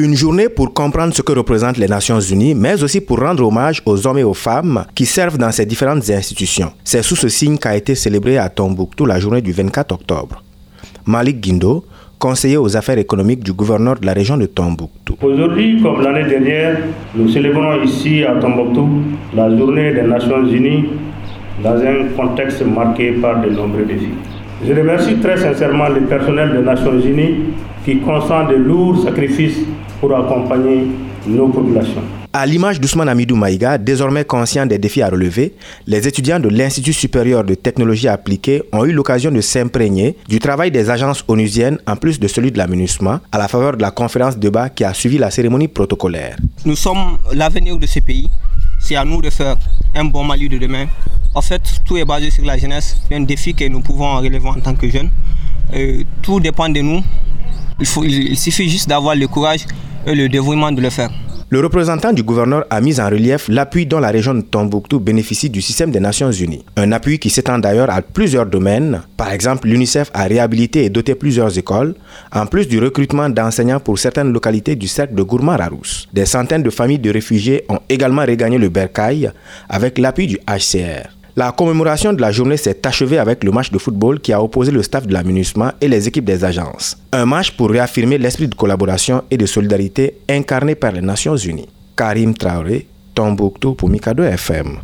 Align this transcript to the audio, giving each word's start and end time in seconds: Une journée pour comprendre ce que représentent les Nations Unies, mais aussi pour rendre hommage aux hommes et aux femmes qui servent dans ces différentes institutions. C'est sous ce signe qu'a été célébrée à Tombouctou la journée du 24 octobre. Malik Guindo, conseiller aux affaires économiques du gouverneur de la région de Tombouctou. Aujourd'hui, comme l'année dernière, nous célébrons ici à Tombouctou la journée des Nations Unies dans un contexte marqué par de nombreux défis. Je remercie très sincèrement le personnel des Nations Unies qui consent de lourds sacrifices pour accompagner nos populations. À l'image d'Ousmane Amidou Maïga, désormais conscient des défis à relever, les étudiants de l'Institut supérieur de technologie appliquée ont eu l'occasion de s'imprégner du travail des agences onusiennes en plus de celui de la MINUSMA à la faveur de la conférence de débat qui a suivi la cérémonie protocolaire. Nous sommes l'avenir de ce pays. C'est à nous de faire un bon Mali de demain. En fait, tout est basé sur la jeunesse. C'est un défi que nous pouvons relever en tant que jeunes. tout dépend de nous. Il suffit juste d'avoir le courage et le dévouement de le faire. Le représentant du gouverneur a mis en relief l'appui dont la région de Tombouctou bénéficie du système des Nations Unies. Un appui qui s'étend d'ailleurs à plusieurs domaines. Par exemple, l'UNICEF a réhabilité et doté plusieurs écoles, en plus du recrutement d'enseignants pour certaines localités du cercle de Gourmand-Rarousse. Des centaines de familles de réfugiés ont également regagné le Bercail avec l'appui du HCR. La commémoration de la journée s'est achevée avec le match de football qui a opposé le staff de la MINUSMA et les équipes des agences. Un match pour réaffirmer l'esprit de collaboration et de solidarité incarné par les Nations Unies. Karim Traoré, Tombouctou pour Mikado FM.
Une 0.00 0.14
journée 0.14 0.48
pour 0.48 0.72
comprendre 0.72 1.12
ce 1.12 1.22
que 1.22 1.32
représentent 1.32 1.76
les 1.76 1.88
Nations 1.88 2.20
Unies, 2.20 2.54
mais 2.54 2.80
aussi 2.84 3.00
pour 3.00 3.18
rendre 3.18 3.44
hommage 3.44 3.82
aux 3.84 4.06
hommes 4.06 4.18
et 4.18 4.22
aux 4.22 4.32
femmes 4.32 4.84
qui 4.94 5.04
servent 5.04 5.38
dans 5.38 5.50
ces 5.50 5.66
différentes 5.66 6.08
institutions. 6.08 6.70
C'est 6.84 7.02
sous 7.02 7.16
ce 7.16 7.28
signe 7.28 7.58
qu'a 7.58 7.74
été 7.74 7.96
célébrée 7.96 8.38
à 8.38 8.48
Tombouctou 8.48 9.06
la 9.06 9.18
journée 9.18 9.42
du 9.42 9.50
24 9.50 9.90
octobre. 9.90 10.40
Malik 11.04 11.40
Guindo, 11.40 11.84
conseiller 12.16 12.58
aux 12.58 12.76
affaires 12.76 12.98
économiques 12.98 13.42
du 13.42 13.52
gouverneur 13.52 13.98
de 13.98 14.06
la 14.06 14.12
région 14.12 14.36
de 14.36 14.46
Tombouctou. 14.46 15.16
Aujourd'hui, 15.20 15.82
comme 15.82 16.00
l'année 16.00 16.28
dernière, 16.28 16.78
nous 17.16 17.28
célébrons 17.28 17.82
ici 17.82 18.22
à 18.22 18.36
Tombouctou 18.36 18.88
la 19.34 19.50
journée 19.58 19.94
des 19.94 20.02
Nations 20.02 20.46
Unies 20.46 20.84
dans 21.64 21.74
un 21.74 22.06
contexte 22.16 22.62
marqué 22.64 23.14
par 23.14 23.40
de 23.42 23.50
nombreux 23.50 23.84
défis. 23.84 24.14
Je 24.66 24.72
remercie 24.72 25.14
très 25.20 25.36
sincèrement 25.36 25.88
le 25.88 26.00
personnel 26.06 26.52
des 26.52 26.62
Nations 26.64 26.98
Unies 26.98 27.54
qui 27.84 27.98
consent 28.00 28.48
de 28.48 28.56
lourds 28.56 29.02
sacrifices 29.04 29.58
pour 30.00 30.14
accompagner 30.16 30.86
nos 31.28 31.48
populations. 31.48 32.02
À 32.32 32.44
l'image 32.44 32.80
d'Ousmane 32.80 33.08
Amidou 33.08 33.36
Maïga, 33.36 33.78
désormais 33.78 34.24
conscient 34.24 34.66
des 34.66 34.78
défis 34.78 35.00
à 35.00 35.08
relever, 35.08 35.54
les 35.86 36.06
étudiants 36.06 36.40
de 36.40 36.48
l'Institut 36.48 36.92
supérieur 36.92 37.42
de 37.44 37.54
technologie 37.54 38.08
appliquée 38.08 38.62
ont 38.72 38.84
eu 38.84 38.92
l'occasion 38.92 39.30
de 39.30 39.40
s'imprégner 39.40 40.16
du 40.28 40.38
travail 40.40 40.70
des 40.70 40.90
agences 40.90 41.24
onusiennes 41.28 41.78
en 41.86 41.96
plus 41.96 42.18
de 42.20 42.28
celui 42.28 42.50
de 42.52 42.58
la 42.58 42.66
MINUSMA 42.66 43.22
à 43.32 43.38
la 43.38 43.48
faveur 43.48 43.76
de 43.76 43.82
la 43.82 43.90
conférence 43.92 44.34
de 44.36 44.40
débat 44.40 44.68
qui 44.68 44.84
a 44.84 44.92
suivi 44.92 45.18
la 45.18 45.30
cérémonie 45.30 45.68
protocolaire. 45.68 46.36
Nous 46.66 46.76
sommes 46.76 47.16
l'avenir 47.32 47.78
de 47.78 47.86
ce 47.86 48.00
pays. 48.00 48.28
C'est 48.80 48.96
à 48.96 49.04
nous 49.04 49.22
de 49.22 49.30
faire 49.30 49.56
un 49.94 50.04
bon 50.04 50.24
Mali 50.24 50.48
de 50.48 50.58
demain. 50.58 50.86
En 51.38 51.40
fait, 51.40 51.62
tout 51.84 51.96
est 51.96 52.04
basé 52.04 52.32
sur 52.32 52.44
la 52.44 52.58
jeunesse. 52.58 52.96
C'est 53.08 53.14
un 53.14 53.20
défi 53.20 53.54
que 53.54 53.64
nous 53.68 53.80
pouvons 53.80 54.16
relever 54.16 54.48
en 54.48 54.54
tant 54.54 54.74
que 54.74 54.90
jeunes. 54.90 55.08
tout 56.20 56.40
dépend 56.40 56.68
de 56.68 56.80
nous. 56.80 57.00
Il 57.78 58.36
suffit 58.36 58.68
juste 58.68 58.88
d'avoir 58.88 59.14
le 59.14 59.28
courage 59.28 59.60
et 60.04 60.16
le 60.16 60.28
dévouement 60.28 60.72
de 60.72 60.80
le 60.80 60.90
faire. 60.90 61.10
Le 61.50 61.60
représentant 61.60 62.12
du 62.12 62.24
gouverneur 62.24 62.66
a 62.70 62.80
mis 62.80 63.00
en 63.00 63.08
relief 63.08 63.46
l'appui 63.48 63.86
dont 63.86 64.00
la 64.00 64.08
région 64.10 64.34
de 64.34 64.40
Tombouctou 64.40 64.98
bénéficie 64.98 65.48
du 65.48 65.62
système 65.62 65.92
des 65.92 66.00
Nations 66.00 66.32
Unies. 66.32 66.64
Un 66.76 66.90
appui 66.90 67.20
qui 67.20 67.30
s'étend 67.30 67.60
d'ailleurs 67.60 67.88
à 67.88 68.02
plusieurs 68.02 68.44
domaines. 68.46 69.02
Par 69.16 69.30
exemple, 69.30 69.68
l'UNICEF 69.68 70.10
a 70.14 70.24
réhabilité 70.24 70.84
et 70.84 70.90
doté 70.90 71.14
plusieurs 71.14 71.56
écoles, 71.56 71.94
en 72.32 72.46
plus 72.46 72.66
du 72.66 72.80
recrutement 72.80 73.30
d'enseignants 73.30 73.80
pour 73.80 73.96
certaines 73.98 74.32
localités 74.32 74.74
du 74.74 74.88
cercle 74.88 75.14
de 75.14 75.22
Gourmand-Rarousse. 75.22 76.08
Des 76.12 76.26
centaines 76.26 76.64
de 76.64 76.70
familles 76.70 76.98
de 76.98 77.10
réfugiés 77.12 77.64
ont 77.68 77.78
également 77.88 78.22
regagné 78.22 78.58
le 78.58 78.68
Bercail 78.68 79.30
avec 79.70 79.98
l'appui 79.98 80.26
du 80.26 80.38
HCR. 80.48 81.17
La 81.38 81.52
commémoration 81.52 82.12
de 82.12 82.20
la 82.20 82.32
journée 82.32 82.56
s'est 82.56 82.84
achevée 82.84 83.16
avec 83.16 83.44
le 83.44 83.52
match 83.52 83.70
de 83.70 83.78
football 83.78 84.18
qui 84.18 84.32
a 84.32 84.42
opposé 84.42 84.72
le 84.72 84.82
staff 84.82 85.06
de 85.06 85.12
la 85.12 85.22
MINUSMA 85.22 85.76
et 85.80 85.86
les 85.86 86.08
équipes 86.08 86.24
des 86.24 86.44
agences. 86.44 86.96
Un 87.12 87.26
match 87.26 87.52
pour 87.52 87.70
réaffirmer 87.70 88.18
l'esprit 88.18 88.48
de 88.48 88.56
collaboration 88.56 89.22
et 89.30 89.36
de 89.36 89.46
solidarité 89.46 90.18
incarné 90.28 90.74
par 90.74 90.90
les 90.90 91.00
Nations 91.00 91.36
Unies. 91.36 91.68
Karim 91.96 92.34
Traoré, 92.34 92.88
Tombouctou 93.14 93.74
pour 93.74 93.88
Mikado 93.88 94.24
FM. 94.24 94.78